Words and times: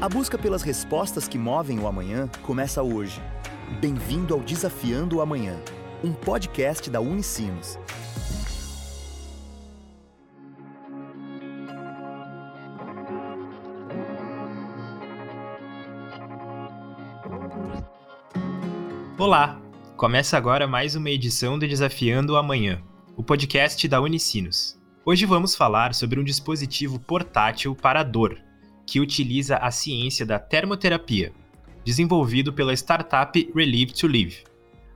A 0.00 0.08
busca 0.08 0.38
pelas 0.38 0.62
respostas 0.62 1.28
que 1.28 1.36
movem 1.36 1.78
o 1.78 1.86
amanhã 1.86 2.26
começa 2.40 2.82
hoje. 2.82 3.20
Bem-vindo 3.82 4.32
ao 4.32 4.40
Desafiando 4.40 5.18
o 5.18 5.20
Amanhã, 5.20 5.60
um 6.02 6.10
podcast 6.10 6.88
da 6.88 7.02
Unicinos. 7.02 7.78
Olá! 19.18 19.60
Começa 19.98 20.34
agora 20.38 20.66
mais 20.66 20.94
uma 20.94 21.10
edição 21.10 21.58
do 21.58 21.68
Desafiando 21.68 22.32
o 22.32 22.36
Amanhã, 22.36 22.82
o 23.18 23.22
podcast 23.22 23.86
da 23.86 24.00
Unicinos. 24.00 24.80
Hoje 25.04 25.26
vamos 25.26 25.54
falar 25.54 25.92
sobre 25.92 26.18
um 26.18 26.24
dispositivo 26.24 26.98
portátil 26.98 27.76
para 27.76 28.02
dor, 28.02 28.40
que 28.90 28.98
utiliza 28.98 29.56
a 29.56 29.70
ciência 29.70 30.26
da 30.26 30.36
termoterapia, 30.36 31.32
desenvolvido 31.84 32.52
pela 32.52 32.72
startup 32.72 33.52
Relieve 33.54 33.92
to 33.92 34.08
Live. 34.08 34.38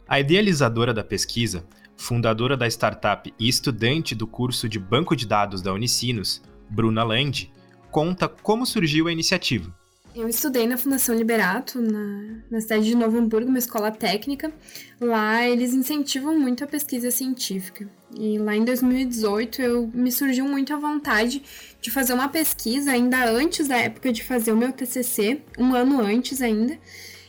A 0.08 0.18
idealizadora 0.18 0.92
da 0.92 1.04
pesquisa, 1.04 1.64
fundadora 1.96 2.56
da 2.56 2.66
startup 2.66 3.32
e 3.38 3.48
estudante 3.48 4.12
do 4.12 4.26
curso 4.26 4.68
de 4.68 4.80
banco 4.80 5.14
de 5.14 5.28
dados 5.28 5.62
da 5.62 5.72
Unicinos, 5.72 6.42
Bruna 6.68 7.04
Land, 7.04 7.52
conta 7.88 8.28
como 8.28 8.66
surgiu 8.66 9.06
a 9.06 9.12
iniciativa. 9.12 9.72
Eu 10.12 10.28
estudei 10.28 10.66
na 10.66 10.76
Fundação 10.76 11.14
Liberato, 11.14 11.80
na, 11.80 12.38
na 12.50 12.60
cidade 12.60 12.86
de 12.86 12.96
Novo 12.96 13.16
Hamburgo, 13.16 13.48
uma 13.48 13.58
escola 13.60 13.92
técnica. 13.92 14.52
Lá 15.00 15.46
eles 15.46 15.72
incentivam 15.72 16.36
muito 16.36 16.64
a 16.64 16.66
pesquisa 16.66 17.12
científica. 17.12 17.88
E 18.16 18.38
lá 18.38 18.54
em 18.54 18.64
2018 18.64 19.62
eu 19.62 19.91
me 19.92 20.10
surgiu 20.12 20.46
muito 20.46 20.72
a 20.72 20.77
vontade 20.77 21.42
de 21.80 21.91
fazer 21.91 22.12
uma 22.12 22.28
pesquisa 22.28 22.92
ainda 22.92 23.24
antes 23.28 23.68
da 23.68 23.77
época 23.77 24.12
de 24.12 24.22
fazer 24.22 24.52
o 24.52 24.56
meu 24.56 24.72
TCC, 24.72 25.42
um 25.59 25.74
ano 25.74 26.00
antes 26.00 26.41
ainda. 26.41 26.78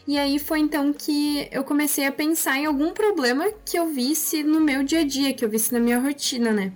E 0.07 0.17
aí 0.19 0.37
foi 0.37 0.59
então 0.59 0.93
que 0.93 1.47
eu 1.51 1.63
comecei 1.63 2.05
a 2.05 2.11
pensar 2.11 2.57
em 2.57 2.65
algum 2.65 2.91
problema 2.93 3.51
que 3.65 3.77
eu 3.77 3.87
visse 3.87 4.43
no 4.43 4.61
meu 4.61 4.83
dia 4.83 4.99
a 4.99 5.03
dia, 5.03 5.33
que 5.33 5.43
eu 5.43 5.49
visse 5.49 5.73
na 5.73 5.79
minha 5.79 5.99
rotina, 5.99 6.51
né? 6.51 6.71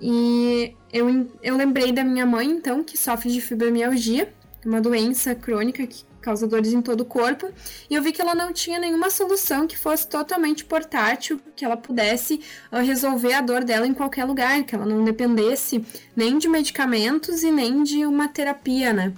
E 0.00 0.74
eu, 0.92 1.28
eu 1.42 1.56
lembrei 1.56 1.92
da 1.92 2.04
minha 2.04 2.26
mãe, 2.26 2.46
então, 2.46 2.84
que 2.84 2.98
sofre 2.98 3.30
de 3.30 3.40
fibromialgia 3.40 4.32
uma 4.64 4.80
doença 4.80 5.34
crônica 5.34 5.86
que 5.86 6.04
causa 6.20 6.46
dores 6.46 6.72
em 6.72 6.82
todo 6.82 7.00
o 7.00 7.04
corpo, 7.04 7.48
e 7.88 7.94
eu 7.94 8.02
vi 8.02 8.12
que 8.12 8.20
ela 8.20 8.34
não 8.34 8.52
tinha 8.52 8.78
nenhuma 8.78 9.10
solução 9.10 9.66
que 9.66 9.76
fosse 9.76 10.06
totalmente 10.06 10.64
portátil, 10.64 11.40
que 11.56 11.64
ela 11.64 11.76
pudesse 11.76 12.40
uh, 12.72 12.78
resolver 12.78 13.32
a 13.32 13.40
dor 13.40 13.64
dela 13.64 13.86
em 13.86 13.94
qualquer 13.94 14.24
lugar, 14.24 14.62
que 14.64 14.74
ela 14.74 14.86
não 14.86 15.04
dependesse 15.04 15.84
nem 16.14 16.38
de 16.38 16.48
medicamentos 16.48 17.42
e 17.42 17.50
nem 17.50 17.82
de 17.82 18.04
uma 18.04 18.28
terapia, 18.28 18.92
né? 18.92 19.12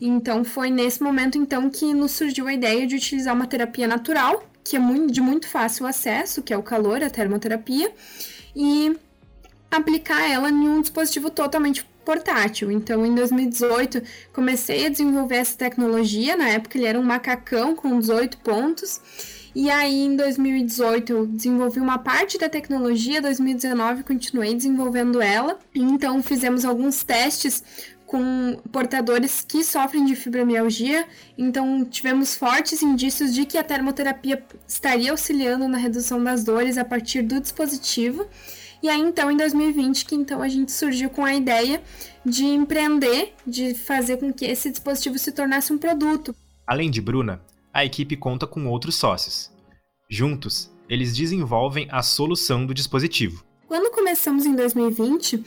Então 0.00 0.44
foi 0.44 0.70
nesse 0.70 1.02
momento 1.02 1.38
então 1.38 1.70
que 1.70 1.94
nos 1.94 2.12
surgiu 2.12 2.46
a 2.46 2.52
ideia 2.52 2.86
de 2.86 2.96
utilizar 2.96 3.34
uma 3.34 3.46
terapia 3.46 3.86
natural, 3.86 4.44
que 4.62 4.76
é 4.76 4.80
de 5.10 5.20
muito 5.20 5.46
fácil 5.46 5.86
acesso, 5.86 6.42
que 6.42 6.52
é 6.52 6.56
o 6.56 6.62
calor, 6.62 7.02
a 7.02 7.10
termoterapia, 7.10 7.92
e 8.56 8.96
aplicar 9.70 10.28
ela 10.28 10.50
em 10.50 10.68
um 10.68 10.80
dispositivo 10.80 11.30
totalmente 11.30 11.84
portátil. 12.04 12.70
Então, 12.70 13.04
em 13.04 13.14
2018, 13.14 14.02
comecei 14.32 14.86
a 14.86 14.88
desenvolver 14.88 15.36
essa 15.36 15.56
tecnologia. 15.56 16.36
Na 16.36 16.48
época, 16.48 16.78
ele 16.78 16.86
era 16.86 16.98
um 16.98 17.02
macacão 17.02 17.74
com 17.74 17.98
18 17.98 18.38
pontos. 18.38 19.00
E 19.54 19.70
aí, 19.70 20.02
em 20.02 20.16
2018, 20.16 21.12
eu 21.12 21.26
desenvolvi 21.26 21.78
uma 21.78 21.98
parte 21.98 22.38
da 22.38 22.48
tecnologia. 22.48 23.22
2019, 23.22 24.02
continuei 24.02 24.54
desenvolvendo 24.54 25.22
ela. 25.22 25.58
Então, 25.74 26.22
fizemos 26.22 26.64
alguns 26.64 27.04
testes 27.04 27.62
com 28.04 28.60
portadores 28.70 29.44
que 29.46 29.64
sofrem 29.64 30.04
de 30.04 30.14
fibromialgia. 30.16 31.06
Então, 31.38 31.84
tivemos 31.84 32.36
fortes 32.36 32.82
indícios 32.82 33.32
de 33.32 33.44
que 33.44 33.56
a 33.56 33.62
termoterapia 33.62 34.42
estaria 34.66 35.10
auxiliando 35.10 35.68
na 35.68 35.78
redução 35.78 36.22
das 36.22 36.44
dores 36.44 36.76
a 36.76 36.84
partir 36.84 37.22
do 37.22 37.40
dispositivo. 37.40 38.26
E 38.84 38.88
aí, 38.90 39.00
então, 39.00 39.30
em 39.30 39.36
2020, 39.38 40.04
que 40.04 40.14
então 40.14 40.42
a 40.42 40.48
gente 40.50 40.70
surgiu 40.70 41.08
com 41.08 41.24
a 41.24 41.34
ideia 41.34 41.82
de 42.22 42.44
empreender, 42.44 43.32
de 43.46 43.72
fazer 43.72 44.18
com 44.18 44.30
que 44.30 44.44
esse 44.44 44.70
dispositivo 44.70 45.18
se 45.18 45.32
tornasse 45.32 45.72
um 45.72 45.78
produto. 45.78 46.36
Além 46.66 46.90
de 46.90 47.00
Bruna, 47.00 47.40
a 47.72 47.82
equipe 47.82 48.14
conta 48.14 48.46
com 48.46 48.66
outros 48.66 48.96
sócios. 48.96 49.50
Juntos, 50.10 50.70
eles 50.86 51.16
desenvolvem 51.16 51.88
a 51.90 52.02
solução 52.02 52.66
do 52.66 52.74
dispositivo. 52.74 53.42
Quando 53.66 53.90
começamos 53.90 54.44
em 54.44 54.54
2020, 54.54 55.42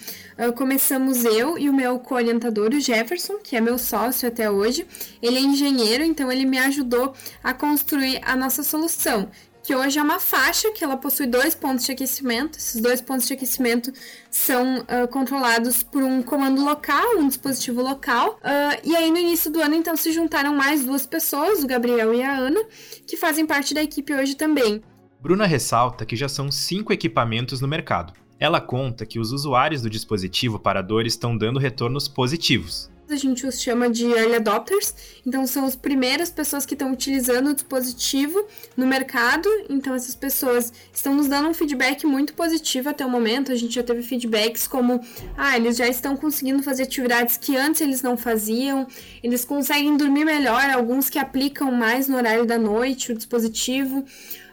começamos 0.56 1.24
eu 1.24 1.60
e 1.60 1.70
o 1.70 1.74
meu 1.74 2.00
co-orientador, 2.00 2.74
o 2.74 2.80
Jefferson, 2.80 3.38
que 3.38 3.56
é 3.56 3.62
meu 3.62 3.78
sócio 3.78 4.28
até 4.28 4.50
hoje. 4.50 4.88
Ele 5.22 5.38
é 5.38 5.42
engenheiro, 5.42 6.04
então 6.04 6.32
ele 6.32 6.44
me 6.44 6.58
ajudou 6.58 7.14
a 7.44 7.54
construir 7.54 8.20
a 8.24 8.36
nossa 8.36 8.64
solução, 8.64 9.30
que 9.68 9.76
hoje 9.76 10.00
é 10.00 10.02
uma 10.02 10.18
faixa 10.18 10.72
que 10.72 10.82
ela 10.82 10.96
possui 10.96 11.28
dois 11.28 11.54
pontos 11.54 11.86
de 11.86 11.92
aquecimento. 11.92 12.58
Esses 12.58 12.82
dois 12.82 13.02
pontos 13.02 13.28
de 13.28 13.34
aquecimento 13.34 13.92
são 14.32 14.78
uh, 14.78 15.06
controlados 15.12 15.84
por 15.84 16.02
um 16.02 16.24
comando 16.24 16.64
local, 16.64 17.18
um 17.18 17.28
dispositivo 17.28 17.82
local. 17.82 18.40
Uh, 18.40 18.80
e 18.82 18.96
aí 18.96 19.12
no 19.12 19.18
início 19.18 19.52
do 19.52 19.62
ano 19.62 19.76
então 19.76 19.98
se 19.98 20.14
juntaram 20.14 20.56
mais 20.56 20.86
duas 20.86 21.06
pessoas, 21.06 21.66
o 21.66 21.68
Gabriel 21.68 22.14
e 22.14 22.24
a 22.24 22.34
Ana, 22.34 22.64
que 23.06 23.18
fazem 23.18 23.46
parte 23.46 23.74
da 23.74 23.84
equipe 23.84 24.14
hoje 24.14 24.36
também. 24.36 24.82
Bruna 25.20 25.46
ressalta 25.46 26.06
que 26.06 26.16
já 26.16 26.30
são 26.30 26.50
cinco 26.50 26.94
equipamentos 26.94 27.60
no 27.60 27.68
mercado. 27.68 28.14
Ela 28.40 28.62
conta 28.62 29.06
que 29.06 29.20
os 29.20 29.34
usuários 29.34 29.82
do 29.82 29.90
dispositivo 29.90 30.58
para 30.58 30.82
dor 30.82 31.06
estão 31.06 31.38
dando 31.38 31.60
retornos 31.60 32.08
positivos 32.08 32.90
a 33.10 33.16
gente 33.16 33.46
os 33.46 33.62
chama 33.62 33.90
de 33.90 34.06
early 34.06 34.36
adopters, 34.36 34.94
então 35.26 35.46
são 35.48 35.66
as 35.66 35.76
primeiras 35.76 36.30
pessoas 36.30 36.66
que 36.66 36.74
estão 36.74 36.92
utilizando 36.92 37.50
o 37.50 37.54
dispositivo 37.54 38.46
no 38.76 38.86
mercado, 38.86 39.50
então 39.70 39.96
essas 39.96 40.16
pessoas 40.16 40.74
estão 40.94 41.14
nos 41.14 41.28
dando 41.28 41.50
um 41.50 41.54
feedback 41.54 42.06
muito 42.06 42.34
positivo 42.34 42.90
até 42.90 43.06
o 43.06 43.10
momento, 43.10 43.52
a 43.52 43.56
gente 43.56 43.76
já 43.76 43.84
teve 43.84 44.04
feedbacks 44.04 44.68
como, 44.68 45.02
ah, 45.38 45.56
eles 45.56 45.78
já 45.78 45.88
estão 45.88 46.16
conseguindo 46.16 46.62
fazer 46.64 46.84
atividades 46.84 47.38
que 47.38 47.56
antes 47.56 47.82
eles 47.82 48.02
não 48.02 48.18
faziam, 48.18 48.88
eles 49.24 49.46
conseguem 49.46 49.96
dormir 49.96 50.26
melhor, 50.26 50.70
alguns 50.70 51.10
que 51.10 51.20
aplicam 51.20 51.72
mais 51.72 52.08
no 52.08 52.18
horário 52.18 52.46
da 52.46 52.58
noite 52.58 53.12
o 53.12 53.16
dispositivo, 53.16 54.06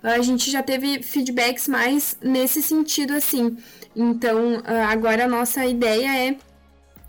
a 0.03 0.21
gente 0.21 0.50
já 0.50 0.62
teve 0.62 1.03
feedbacks 1.03 1.66
mais 1.66 2.16
nesse 2.22 2.62
sentido 2.62 3.15
assim, 3.15 3.56
então 3.97 4.62
agora 4.91 5.25
a 5.25 5.28
nossa 5.28 5.65
ideia 5.65 6.28
é 6.28 6.36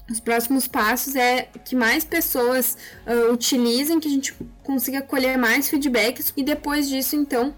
os 0.09 0.19
próximos 0.19 0.67
passos 0.67 1.15
é 1.15 1.49
que 1.65 1.75
mais 1.75 2.03
pessoas 2.03 2.77
uh, 3.07 3.31
utilizem, 3.33 3.99
que 3.99 4.07
a 4.07 4.11
gente 4.11 4.33
consiga 4.63 5.01
colher 5.01 5.37
mais 5.37 5.69
feedbacks 5.69 6.31
e 6.37 6.43
depois 6.43 6.87
disso, 6.87 7.15
então, 7.15 7.55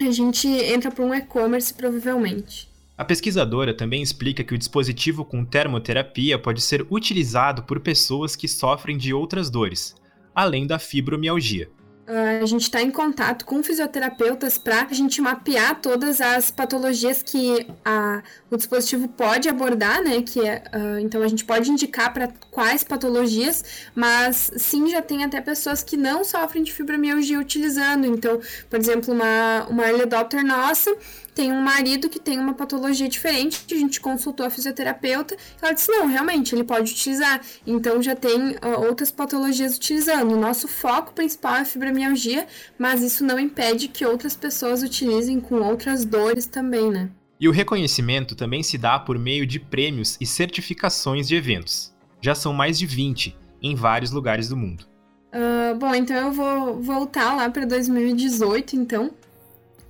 a 0.00 0.10
gente 0.10 0.46
entra 0.46 0.90
para 0.90 1.04
um 1.04 1.14
e-commerce 1.14 1.72
provavelmente. 1.72 2.68
A 2.96 3.04
pesquisadora 3.04 3.74
também 3.74 4.02
explica 4.02 4.44
que 4.44 4.54
o 4.54 4.58
dispositivo 4.58 5.24
com 5.24 5.44
termoterapia 5.44 6.38
pode 6.38 6.60
ser 6.60 6.86
utilizado 6.90 7.62
por 7.64 7.80
pessoas 7.80 8.36
que 8.36 8.46
sofrem 8.46 8.96
de 8.96 9.12
outras 9.12 9.50
dores, 9.50 9.96
além 10.34 10.66
da 10.66 10.78
fibromialgia. 10.78 11.68
Uh, 12.06 12.42
a 12.42 12.46
gente 12.46 12.62
está 12.62 12.82
em 12.82 12.90
contato 12.90 13.46
com 13.46 13.62
fisioterapeutas 13.62 14.58
para 14.58 14.82
a 14.82 14.92
gente 14.92 15.22
mapear 15.22 15.80
todas 15.80 16.20
as 16.20 16.50
patologias 16.50 17.22
que 17.22 17.66
a, 17.82 18.22
o 18.50 18.58
dispositivo 18.58 19.08
pode 19.08 19.48
abordar, 19.48 20.02
né? 20.02 20.20
Que 20.20 20.46
é, 20.46 20.64
uh, 20.74 20.98
então 20.98 21.22
a 21.22 21.28
gente 21.28 21.46
pode 21.46 21.70
indicar 21.70 22.12
para 22.12 22.28
quais 22.50 22.84
patologias, 22.84 23.64
mas 23.94 24.50
sim 24.54 24.90
já 24.90 25.00
tem 25.00 25.24
até 25.24 25.40
pessoas 25.40 25.82
que 25.82 25.96
não 25.96 26.24
sofrem 26.24 26.62
de 26.62 26.74
fibromialgia 26.74 27.40
utilizando. 27.40 28.06
Então, 28.06 28.38
por 28.68 28.78
exemplo, 28.78 29.14
uma, 29.14 29.66
uma 29.70 29.84
early 29.84 30.02
adopter 30.02 30.44
nossa 30.44 30.94
tem 31.34 31.50
um 31.52 31.60
marido 31.60 32.08
que 32.08 32.20
tem 32.20 32.38
uma 32.38 32.54
patologia 32.54 33.08
diferente, 33.08 33.64
a 33.72 33.76
gente 33.76 34.00
consultou 34.00 34.46
a 34.46 34.50
fisioterapeuta, 34.50 35.36
ela 35.60 35.72
disse, 35.72 35.90
não, 35.90 36.06
realmente, 36.06 36.54
ele 36.54 36.64
pode 36.64 36.92
utilizar. 36.92 37.40
Então 37.66 38.00
já 38.00 38.14
tem 38.14 38.52
uh, 38.52 38.86
outras 38.86 39.10
patologias 39.10 39.76
utilizando. 39.76 40.32
O 40.32 40.40
nosso 40.40 40.68
foco 40.68 41.12
principal 41.12 41.56
é 41.56 41.64
fibromialgia, 41.64 42.46
mas 42.78 43.02
isso 43.02 43.24
não 43.24 43.38
impede 43.38 43.88
que 43.88 44.06
outras 44.06 44.36
pessoas 44.36 44.82
utilizem 44.82 45.40
com 45.40 45.56
outras 45.56 46.04
dores 46.04 46.46
também, 46.46 46.90
né? 46.90 47.10
E 47.40 47.48
o 47.48 47.52
reconhecimento 47.52 48.36
também 48.36 48.62
se 48.62 48.78
dá 48.78 48.98
por 48.98 49.18
meio 49.18 49.46
de 49.46 49.58
prêmios 49.58 50.16
e 50.20 50.26
certificações 50.26 51.26
de 51.26 51.34
eventos. 51.34 51.92
Já 52.20 52.34
são 52.34 52.52
mais 52.52 52.78
de 52.78 52.86
20 52.86 53.36
em 53.60 53.74
vários 53.74 54.12
lugares 54.12 54.48
do 54.48 54.56
mundo. 54.56 54.86
Uh, 55.34 55.74
bom, 55.74 55.92
então 55.94 56.16
eu 56.16 56.32
vou 56.32 56.80
voltar 56.80 57.34
lá 57.34 57.50
para 57.50 57.66
2018, 57.66 58.76
então, 58.76 59.10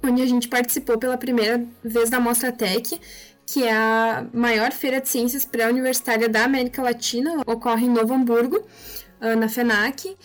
onde 0.06 0.22
a 0.22 0.26
gente 0.26 0.48
participou 0.48 0.98
pela 0.98 1.16
primeira 1.16 1.64
vez 1.82 2.10
da 2.10 2.20
Mostra 2.20 2.52
Tech, 2.52 3.00
que 3.46 3.64
é 3.64 3.72
a 3.72 4.26
maior 4.32 4.72
feira 4.72 5.00
de 5.00 5.08
ciências 5.08 5.44
pré-universitária 5.44 6.28
da 6.28 6.44
América 6.44 6.82
Latina, 6.82 7.42
ocorre 7.46 7.86
em 7.86 7.90
Novo 7.90 8.14
Hamburgo, 8.14 8.62
ah, 9.20 9.36
na 9.36 9.48
FENAC. 9.48 10.16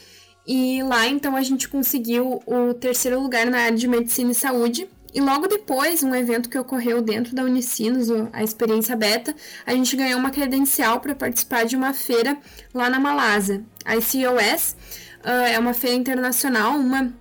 E 0.48 0.82
lá, 0.84 1.08
então, 1.08 1.36
a 1.36 1.42
gente 1.42 1.70
conseguiu 1.70 2.42
o 2.46 2.74
terceiro 2.74 3.22
lugar 3.22 3.46
na 3.46 3.60
área 3.60 3.78
de 3.78 3.88
medicina 3.88 4.32
e 4.32 4.36
saúde. 4.36 4.90
E 5.14 5.22
logo 5.22 5.48
depois, 5.48 6.04
um 6.04 6.14
evento 6.14 6.50
que 6.50 6.58
ocorreu 6.58 7.02
dentro 7.02 7.36
da 7.36 7.44
Unicinos, 7.44 8.10
a 8.32 8.44
experiência 8.44 8.96
beta, 8.96 9.36
a 9.66 9.74
gente 9.74 9.96
ganhou 9.96 10.20
uma 10.20 10.30
credencial 10.30 11.00
para 11.00 11.16
participar 11.16 11.66
de 11.66 11.76
uma 11.76 11.94
feira 11.94 12.38
lá 12.74 12.90
na 12.90 13.00
Malásia. 13.00 13.64
A 13.84 13.96
ICOS 13.96 14.76
uh, 15.24 15.30
é 15.52 15.58
uma 15.58 15.74
feira 15.74 15.96
internacional, 15.96 16.74
uma 16.74 17.14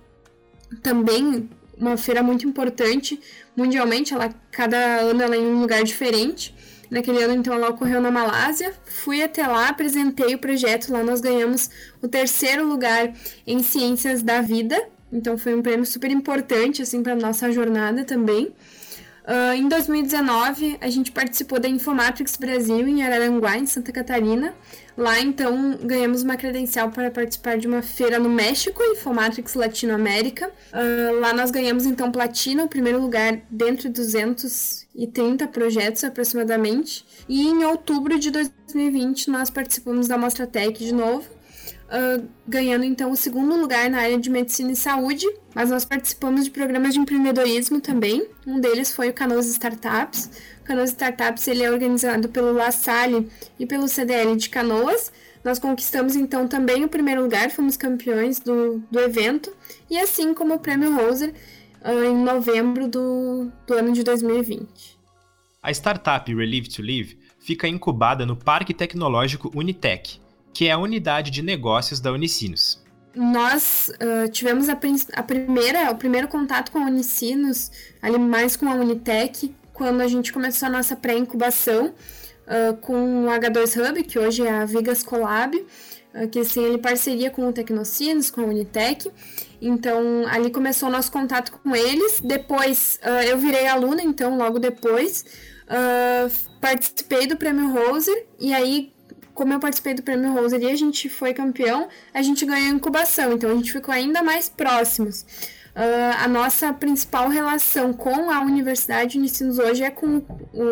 também 0.83 1.49
uma 1.79 1.97
feira 1.97 2.21
muito 2.21 2.47
importante 2.47 3.19
mundialmente, 3.55 4.13
ela 4.13 4.29
cada 4.51 4.77
ano 5.01 5.21
ela 5.21 5.35
é 5.35 5.39
em 5.39 5.45
um 5.45 5.61
lugar 5.61 5.83
diferente. 5.83 6.55
Naquele 6.89 7.21
ano, 7.21 7.35
então, 7.35 7.53
ela 7.53 7.69
ocorreu 7.69 8.01
na 8.01 8.09
Malásia. 8.09 8.73
Fui 8.83 9.21
até 9.21 9.45
lá, 9.45 9.69
apresentei 9.69 10.33
o 10.33 10.39
projeto. 10.39 10.91
Lá 10.91 11.03
nós 11.03 11.21
ganhamos 11.21 11.69
o 12.01 12.07
terceiro 12.07 12.67
lugar 12.67 13.13
em 13.45 13.61
Ciências 13.61 14.23
da 14.23 14.41
Vida. 14.41 14.75
Então, 15.13 15.37
foi 15.37 15.53
um 15.53 15.61
prêmio 15.61 15.85
super 15.85 16.09
importante, 16.09 16.81
assim, 16.81 17.03
para 17.03 17.15
nossa 17.15 17.51
jornada 17.51 18.03
também. 18.03 18.51
Uh, 19.29 19.53
em 19.53 19.69
2019, 19.69 20.79
a 20.81 20.89
gente 20.89 21.11
participou 21.11 21.59
da 21.59 21.69
Infomatrix 21.69 22.35
Brasil 22.35 22.87
em 22.87 23.03
Araranguá, 23.03 23.59
em 23.59 23.67
Santa 23.67 23.91
Catarina. 23.91 24.55
Lá, 24.97 25.19
então, 25.19 25.77
ganhamos 25.83 26.23
uma 26.23 26.35
credencial 26.35 26.89
para 26.89 27.11
participar 27.11 27.55
de 27.59 27.67
uma 27.67 27.83
feira 27.83 28.17
no 28.17 28.27
México, 28.27 28.81
Infomatrix 28.81 29.53
Latinoamérica. 29.53 30.51
Uh, 30.73 31.19
lá 31.19 31.31
nós 31.31 31.51
ganhamos, 31.51 31.85
então, 31.85 32.11
platina, 32.11 32.63
o 32.63 32.67
primeiro 32.67 32.99
lugar 32.99 33.39
dentro 33.51 33.83
de 33.83 34.01
230 34.01 35.47
projetos 35.49 36.03
aproximadamente. 36.03 37.05
E 37.29 37.45
em 37.45 37.63
outubro 37.65 38.17
de 38.17 38.31
2020, 38.31 39.29
nós 39.29 39.51
participamos 39.51 40.07
da 40.07 40.17
Mostra 40.17 40.47
Tech 40.47 40.83
de 40.83 40.91
novo 40.91 41.38
uh, 41.89 42.27
ganhando 42.47 42.85
então 42.85 43.11
o 43.11 43.15
segundo 43.15 43.55
lugar 43.55 43.89
na 43.89 43.99
área 43.99 44.17
de 44.17 44.29
medicina 44.29 44.71
e 44.71 44.75
saúde, 44.75 45.25
mas 45.53 45.69
nós 45.69 45.83
participamos 45.83 46.45
de 46.45 46.51
programas 46.51 46.93
de 46.93 46.99
empreendedorismo 46.99 47.81
também. 47.81 48.27
Um 48.45 48.59
deles 48.59 48.93
foi 48.93 49.09
o 49.09 49.13
Canoas 49.13 49.47
Startups. 49.47 50.29
O 50.61 50.63
Canoas 50.63 50.91
Startups 50.91 51.47
ele 51.47 51.63
é 51.63 51.71
organizado 51.71 52.29
pelo 52.29 52.53
La 52.53 52.71
Salle 52.71 53.29
e 53.59 53.65
pelo 53.65 53.87
CDL 53.87 54.35
de 54.35 54.49
Canoas. 54.49 55.11
Nós 55.43 55.57
conquistamos 55.57 56.15
então 56.15 56.47
também 56.47 56.83
o 56.83 56.89
primeiro 56.89 57.21
lugar, 57.21 57.49
fomos 57.49 57.77
campeões 57.77 58.39
do, 58.39 58.83
do 58.91 58.99
evento, 58.99 59.55
e 59.89 59.97
assim 59.97 60.33
como 60.33 60.55
o 60.55 60.59
Prêmio 60.59 60.93
Roser 60.93 61.33
uh, 61.81 62.03
em 62.03 62.15
novembro 62.15 62.87
do, 62.87 63.51
do 63.65 63.73
ano 63.73 63.93
de 63.93 64.03
2020. 64.03 64.99
A 65.61 65.71
startup 65.71 66.33
Relieve 66.33 66.69
to 66.69 66.81
Live 66.81 67.17
fica 67.39 67.67
incubada 67.67 68.25
no 68.25 68.35
Parque 68.35 68.73
Tecnológico 68.73 69.51
Unitec, 69.55 70.19
que 70.53 70.67
é 70.67 70.71
a 70.71 70.77
unidade 70.77 71.31
de 71.31 71.41
negócios 71.41 71.99
da 71.99 72.11
Unicinos. 72.11 72.81
Nós 73.15 73.91
uh, 73.95 74.29
tivemos 74.29 74.69
a, 74.69 74.73
a, 75.13 75.23
primeira, 75.23 75.91
o 75.91 75.95
primeiro 75.95 76.27
contato 76.27 76.71
com 76.71 76.79
a 76.79 76.85
Unicinos, 76.85 77.71
ali 78.01 78.17
mais 78.17 78.55
com 78.55 78.69
a 78.69 78.75
Unitec, 78.75 79.53
quando 79.73 80.01
a 80.01 80.07
gente 80.07 80.31
começou 80.31 80.67
a 80.67 80.71
nossa 80.71 80.95
pré-incubação 80.95 81.87
uh, 81.87 82.77
com 82.77 83.25
o 83.25 83.27
H2 83.27 83.89
Hub, 83.89 84.03
que 84.03 84.19
hoje 84.19 84.45
é 84.45 84.51
a 84.51 84.65
Vigas 84.65 85.01
Collab, 85.01 85.55
uh, 85.57 86.27
que 86.29 86.39
assim, 86.39 86.63
ele 86.63 86.77
parceria 86.77 87.31
com 87.31 87.47
o 87.47 87.53
Tecnocinos, 87.53 88.29
com 88.29 88.41
a 88.41 88.45
Unitec. 88.45 89.11
Então, 89.59 90.25
ali 90.27 90.51
começou 90.51 90.87
o 90.87 90.91
nosso 90.91 91.11
contato 91.11 91.51
com 91.51 91.75
eles. 91.75 92.21
Depois, 92.21 92.97
eu 93.27 93.37
virei 93.37 93.67
aluna, 93.67 94.01
então, 94.01 94.37
logo 94.37 94.57
depois, 94.57 95.25
participei 96.61 97.27
do 97.27 97.35
Prêmio 97.35 97.69
Roser, 97.69 98.25
e 98.39 98.53
aí 98.53 98.93
como 99.39 99.53
eu 99.53 99.59
participei 99.59 99.93
do 99.93 100.03
Prêmio 100.03 100.33
Roser 100.33 100.61
e 100.61 100.69
a 100.69 100.75
gente 100.75 101.07
foi 101.07 101.33
campeão, 101.33 101.87
a 102.13 102.21
gente 102.21 102.45
ganhou 102.45 102.75
incubação, 102.75 103.31
então 103.31 103.49
a 103.49 103.55
gente 103.55 103.71
ficou 103.71 103.93
ainda 103.93 104.21
mais 104.21 104.49
próximos. 104.49 105.21
Uh, 105.69 106.13
a 106.17 106.27
nossa 106.27 106.73
principal 106.73 107.29
relação 107.29 107.93
com 107.93 108.29
a 108.29 108.41
Universidade 108.41 109.13
de 109.13 109.17
Unicinos 109.17 109.57
hoje 109.57 109.81
é 109.81 109.89
com 109.89 110.21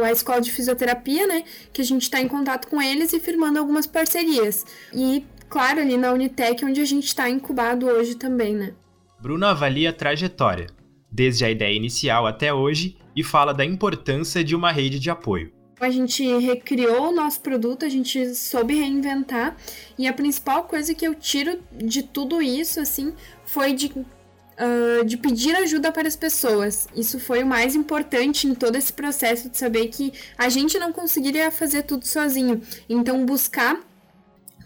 a 0.03 0.11
Escola 0.11 0.41
de 0.41 0.51
Fisioterapia, 0.51 1.25
né? 1.25 1.45
Que 1.71 1.81
a 1.81 1.85
gente 1.85 2.01
está 2.01 2.19
em 2.19 2.27
contato 2.27 2.67
com 2.67 2.81
eles 2.81 3.13
e 3.13 3.21
firmando 3.21 3.57
algumas 3.57 3.87
parcerias. 3.87 4.65
E, 4.93 5.25
claro, 5.47 5.79
ali 5.79 5.95
na 5.95 6.11
Unitec, 6.11 6.65
onde 6.65 6.81
a 6.81 6.85
gente 6.85 7.05
está 7.05 7.29
incubado 7.29 7.85
hoje 7.85 8.15
também, 8.15 8.53
né? 8.53 8.73
Bruno 9.21 9.45
avalia 9.45 9.91
a 9.91 9.93
trajetória, 9.93 10.67
desde 11.09 11.45
a 11.45 11.49
ideia 11.49 11.73
inicial 11.73 12.27
até 12.27 12.53
hoje, 12.53 12.97
e 13.15 13.23
fala 13.23 13.53
da 13.53 13.63
importância 13.63 14.43
de 14.43 14.53
uma 14.53 14.73
rede 14.73 14.99
de 14.99 15.09
apoio. 15.09 15.56
A 15.79 15.91
gente 15.91 16.25
recriou 16.39 17.09
o 17.09 17.15
nosso 17.15 17.39
produto, 17.39 17.85
a 17.85 17.89
gente 17.89 18.33
soube 18.33 18.73
reinventar. 18.73 19.55
E 19.97 20.07
a 20.07 20.13
principal 20.13 20.63
coisa 20.63 20.93
que 20.93 21.07
eu 21.07 21.13
tiro 21.13 21.59
de 21.71 22.01
tudo 22.01 22.41
isso, 22.41 22.79
assim, 22.79 23.13
foi 23.45 23.73
de, 23.73 23.87
uh, 23.87 25.05
de 25.05 25.17
pedir 25.17 25.55
ajuda 25.55 25.91
para 25.91 26.07
as 26.07 26.15
pessoas. 26.15 26.87
Isso 26.95 27.19
foi 27.19 27.43
o 27.43 27.47
mais 27.47 27.75
importante 27.75 28.47
em 28.47 28.55
todo 28.55 28.75
esse 28.75 28.91
processo 28.91 29.49
de 29.49 29.57
saber 29.57 29.87
que 29.89 30.11
a 30.35 30.49
gente 30.49 30.79
não 30.79 30.91
conseguiria 30.91 31.51
fazer 31.51 31.83
tudo 31.83 32.07
sozinho. 32.07 32.59
Então, 32.89 33.23
buscar 33.23 33.79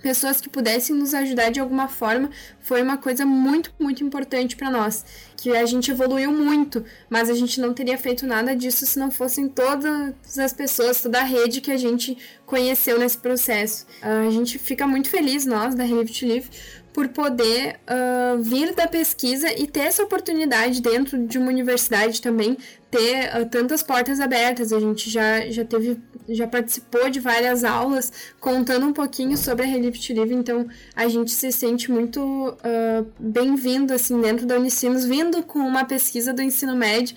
pessoas 0.01 0.41
que 0.41 0.49
pudessem 0.49 0.95
nos 0.95 1.13
ajudar 1.13 1.49
de 1.51 1.59
alguma 1.59 1.87
forma 1.87 2.29
foi 2.59 2.81
uma 2.81 2.97
coisa 2.97 3.25
muito, 3.25 3.73
muito 3.79 4.03
importante 4.03 4.55
para 4.55 4.69
nós. 4.69 5.05
Que 5.37 5.55
a 5.55 5.65
gente 5.65 5.91
evoluiu 5.91 6.31
muito, 6.31 6.83
mas 7.09 7.29
a 7.29 7.33
gente 7.33 7.59
não 7.59 7.73
teria 7.73 7.97
feito 7.97 8.25
nada 8.25 8.55
disso 8.55 8.85
se 8.85 8.99
não 8.99 9.09
fossem 9.09 9.47
todas 9.47 10.37
as 10.37 10.53
pessoas, 10.53 11.01
toda 11.01 11.19
a 11.19 11.23
rede 11.23 11.61
que 11.61 11.71
a 11.71 11.77
gente 11.77 12.17
conheceu 12.45 12.99
nesse 12.99 13.17
processo. 13.17 13.85
A 14.01 14.29
gente 14.29 14.59
fica 14.59 14.85
muito 14.85 15.09
feliz, 15.09 15.45
nós, 15.45 15.73
da 15.75 15.83
Relive 15.83 16.11
to 16.11 16.27
Live, 16.27 16.49
por 16.93 17.07
poder 17.09 17.79
uh, 17.87 18.41
vir 18.41 18.73
da 18.75 18.87
pesquisa 18.87 19.47
e 19.57 19.65
ter 19.65 19.81
essa 19.81 20.03
oportunidade 20.03 20.81
dentro 20.81 21.25
de 21.25 21.37
uma 21.37 21.47
universidade 21.47 22.21
também, 22.21 22.57
ter 22.89 23.29
uh, 23.35 23.45
tantas 23.49 23.81
portas 23.81 24.19
abertas. 24.19 24.73
A 24.73 24.79
gente 24.79 25.09
já, 25.09 25.49
já 25.49 25.63
teve, 25.63 25.97
já 26.27 26.47
participou 26.47 27.09
de 27.09 27.19
várias 27.19 27.63
aulas 27.63 28.11
contando 28.39 28.85
um 28.85 28.93
pouquinho 28.93 29.37
sobre 29.37 29.63
a 29.63 29.67
Relift 29.67 30.11
Livre, 30.13 30.35
então 30.35 30.67
a 30.95 31.07
gente 31.07 31.31
se 31.31 31.51
sente 31.51 31.89
muito 31.89 32.21
uh, 32.21 33.07
bem-vindo 33.17 33.93
assim 33.93 34.19
dentro 34.19 34.45
da 34.45 34.57
Unicinos, 34.57 35.05
vindo 35.05 35.41
com 35.43 35.59
uma 35.59 35.85
pesquisa 35.85 36.33
do 36.33 36.41
ensino 36.41 36.75
médio 36.75 37.15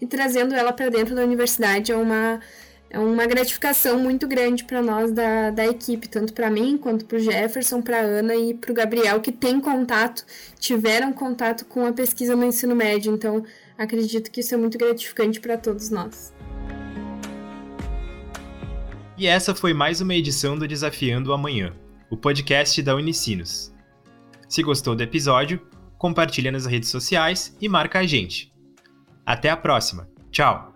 e 0.00 0.06
trazendo 0.06 0.54
ela 0.54 0.72
para 0.72 0.90
dentro 0.90 1.14
da 1.14 1.22
universidade. 1.22 1.90
É 1.90 1.96
uma 1.96 2.40
é 2.88 2.98
uma 2.98 3.26
gratificação 3.26 3.98
muito 3.98 4.28
grande 4.28 4.64
para 4.64 4.80
nós 4.80 5.10
da, 5.10 5.50
da 5.50 5.66
equipe, 5.66 6.08
tanto 6.08 6.32
para 6.32 6.48
mim 6.48 6.78
quanto 6.78 7.04
para 7.04 7.16
o 7.16 7.20
Jefferson, 7.20 7.82
para 7.82 8.00
Ana 8.00 8.34
e 8.34 8.54
para 8.54 8.70
o 8.70 8.74
Gabriel, 8.74 9.20
que 9.20 9.32
tem 9.32 9.60
contato, 9.60 10.24
tiveram 10.58 11.12
contato 11.12 11.64
com 11.64 11.84
a 11.84 11.92
pesquisa 11.92 12.36
no 12.36 12.44
ensino 12.44 12.74
médio. 12.74 13.12
Então, 13.12 13.44
acredito 13.76 14.30
que 14.30 14.40
isso 14.40 14.54
é 14.54 14.56
muito 14.56 14.78
gratificante 14.78 15.40
para 15.40 15.58
todos 15.58 15.90
nós. 15.90 16.32
E 19.18 19.26
essa 19.26 19.54
foi 19.54 19.72
mais 19.72 20.00
uma 20.00 20.14
edição 20.14 20.58
do 20.58 20.68
Desafiando 20.68 21.32
Amanhã, 21.32 21.72
o 22.10 22.16
podcast 22.16 22.82
da 22.82 22.94
Unicinos. 22.94 23.74
Se 24.48 24.62
gostou 24.62 24.94
do 24.94 25.02
episódio, 25.02 25.60
compartilha 25.98 26.52
nas 26.52 26.66
redes 26.66 26.90
sociais 26.90 27.56
e 27.60 27.68
marca 27.68 27.98
a 27.98 28.06
gente. 28.06 28.52
Até 29.24 29.50
a 29.50 29.56
próxima. 29.56 30.08
Tchau! 30.30 30.75